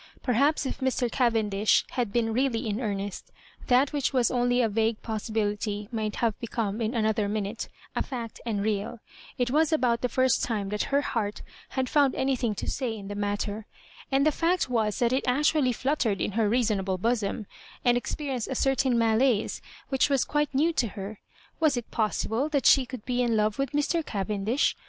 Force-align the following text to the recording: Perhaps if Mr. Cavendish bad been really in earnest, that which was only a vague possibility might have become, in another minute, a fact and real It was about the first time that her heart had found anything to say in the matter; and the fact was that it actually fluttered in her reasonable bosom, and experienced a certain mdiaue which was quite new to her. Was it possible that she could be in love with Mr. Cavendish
Perhaps 0.23 0.65
if 0.65 0.79
Mr. 0.79 1.11
Cavendish 1.11 1.85
bad 1.95 2.11
been 2.11 2.33
really 2.33 2.67
in 2.67 2.79
earnest, 2.81 3.31
that 3.67 3.93
which 3.93 4.11
was 4.13 4.31
only 4.31 4.59
a 4.59 4.67
vague 4.67 4.99
possibility 5.03 5.87
might 5.91 6.15
have 6.15 6.39
become, 6.39 6.81
in 6.81 6.95
another 6.95 7.29
minute, 7.29 7.69
a 7.95 8.01
fact 8.01 8.41
and 8.43 8.63
real 8.63 8.97
It 9.37 9.51
was 9.51 9.71
about 9.71 10.01
the 10.01 10.09
first 10.09 10.43
time 10.43 10.69
that 10.69 10.85
her 10.89 11.01
heart 11.01 11.43
had 11.77 11.87
found 11.87 12.15
anything 12.15 12.55
to 12.55 12.67
say 12.67 12.95
in 12.97 13.09
the 13.09 13.13
matter; 13.13 13.67
and 14.11 14.25
the 14.25 14.31
fact 14.31 14.67
was 14.71 14.97
that 14.97 15.13
it 15.13 15.27
actually 15.27 15.71
fluttered 15.71 16.19
in 16.19 16.31
her 16.31 16.49
reasonable 16.49 16.97
bosom, 16.97 17.45
and 17.85 17.95
experienced 17.95 18.47
a 18.47 18.55
certain 18.55 18.95
mdiaue 18.95 19.61
which 19.89 20.09
was 20.09 20.23
quite 20.25 20.51
new 20.51 20.73
to 20.73 20.87
her. 20.97 21.19
Was 21.59 21.77
it 21.77 21.91
possible 21.91 22.49
that 22.49 22.65
she 22.65 22.87
could 22.87 23.05
be 23.05 23.21
in 23.21 23.37
love 23.37 23.59
with 23.59 23.69
Mr. 23.73 24.03
Cavendish 24.03 24.75